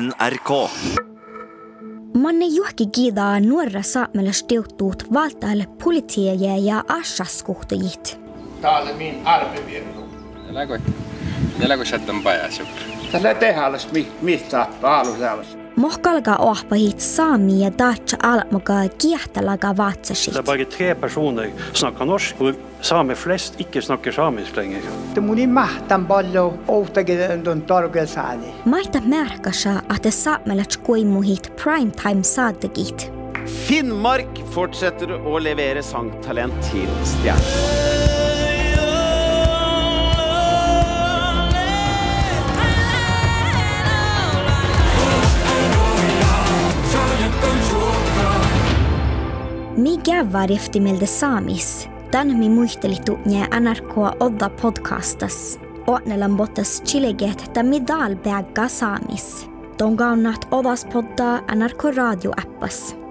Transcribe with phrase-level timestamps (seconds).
[0.00, 0.70] NRK.
[2.14, 8.20] Man juhkikiida nuorra saamelaista tiuttuut valtaille politieje ja asjaskuhtajit.
[8.60, 10.04] Tää oli min arpivirnu.
[10.50, 10.80] Eläkö?
[11.60, 12.80] Eläkö sä tämän pajasykkö?
[13.12, 15.63] Tällä tehdä olisi mistä paalusäävässä.
[15.84, 20.32] Mohkalga ohpahit saami ja dacha almaga kiehtalaga vatsasit.
[20.32, 24.86] Det er bare tre personer snakker norsk, hvor same flest ikke snakker samisk lenger.
[26.08, 28.54] ballo outagedon torgelsani.
[28.64, 33.10] Maita merkasa at det saamelais kuimuhit primetime saadagit.
[33.66, 38.53] Finnmark fortsetter å levere sangtalent til stjernen.
[49.76, 51.88] Mikä varjeftimiltä saamis?
[52.10, 55.60] Tanmi muistelitu ja anarkoa odda podcastas.
[55.86, 59.50] Oatnelan bottas chileget tammi dalbägga saamis.
[59.78, 63.03] Tonga on naht odas podda anarko radio appas.